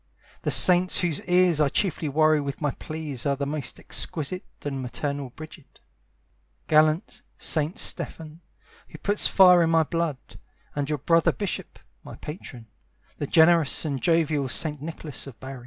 The 0.41 0.49
saints 0.49 1.01
whose 1.01 1.21
ears 1.25 1.61
I 1.61 1.69
chiefly 1.69 2.09
worry 2.09 2.41
with 2.41 2.59
my 2.59 2.71
pleas 2.71 3.23
are 3.27 3.35
the 3.35 3.45
most 3.45 3.79
exquisite 3.79 4.43
and 4.65 4.81
maternal 4.81 5.29
Brigid, 5.29 5.79
Gallant 6.67 7.21
Saint 7.37 7.77
Stephen, 7.77 8.41
who 8.87 8.97
puts 8.97 9.27
fire 9.27 9.61
in 9.61 9.69
my 9.69 9.83
blood, 9.83 10.39
And 10.75 10.89
your 10.89 10.97
brother 10.97 11.31
bishop, 11.31 11.77
my 12.03 12.15
patron, 12.15 12.65
The 13.19 13.27
generous 13.27 13.85
and 13.85 14.01
jovial 14.01 14.49
Saint 14.49 14.81
Nicholas 14.81 15.27
of 15.27 15.39
Bari. 15.39 15.59